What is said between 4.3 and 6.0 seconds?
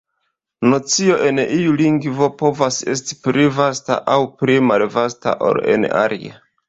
pli malvasta ol en